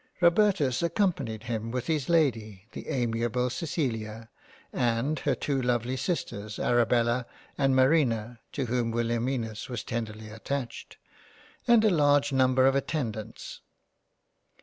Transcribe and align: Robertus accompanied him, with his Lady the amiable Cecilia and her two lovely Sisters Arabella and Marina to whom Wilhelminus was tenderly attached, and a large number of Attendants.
Robertus 0.19 0.81
accompanied 0.81 1.43
him, 1.43 1.69
with 1.69 1.85
his 1.85 2.09
Lady 2.09 2.65
the 2.71 2.89
amiable 2.89 3.51
Cecilia 3.51 4.31
and 4.73 5.19
her 5.19 5.35
two 5.35 5.61
lovely 5.61 5.95
Sisters 5.95 6.57
Arabella 6.57 7.27
and 7.55 7.75
Marina 7.75 8.39
to 8.53 8.65
whom 8.65 8.89
Wilhelminus 8.89 9.69
was 9.69 9.83
tenderly 9.83 10.31
attached, 10.31 10.97
and 11.67 11.85
a 11.85 11.91
large 11.91 12.33
number 12.33 12.65
of 12.65 12.73
Attendants. 12.73 13.61